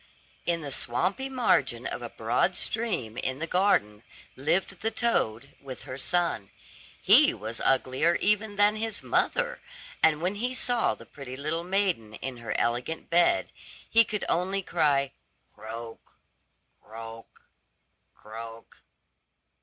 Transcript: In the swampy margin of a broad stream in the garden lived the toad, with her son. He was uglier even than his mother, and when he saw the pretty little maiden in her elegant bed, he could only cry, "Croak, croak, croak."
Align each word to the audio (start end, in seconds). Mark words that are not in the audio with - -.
In 0.47 0.61
the 0.61 0.71
swampy 0.71 1.29
margin 1.29 1.85
of 1.85 2.01
a 2.01 2.09
broad 2.09 2.55
stream 2.57 3.17
in 3.17 3.37
the 3.37 3.45
garden 3.45 4.01
lived 4.35 4.81
the 4.81 4.89
toad, 4.89 5.55
with 5.61 5.83
her 5.83 5.99
son. 5.99 6.49
He 6.99 7.35
was 7.35 7.61
uglier 7.61 8.15
even 8.15 8.55
than 8.55 8.77
his 8.77 9.03
mother, 9.03 9.61
and 10.01 10.19
when 10.19 10.33
he 10.41 10.55
saw 10.55 10.95
the 10.95 11.05
pretty 11.05 11.35
little 11.35 11.63
maiden 11.63 12.15
in 12.15 12.37
her 12.37 12.59
elegant 12.59 13.11
bed, 13.11 13.51
he 13.87 14.03
could 14.03 14.25
only 14.27 14.63
cry, 14.63 15.11
"Croak, 15.53 16.13
croak, 16.83 17.43
croak." 18.15 18.77